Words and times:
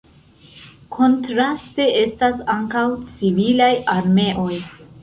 Kontraste 0.95 1.87
estas 2.01 2.43
ankaŭ 2.57 2.87
civilaj 3.15 3.73
armeoj. 3.99 4.53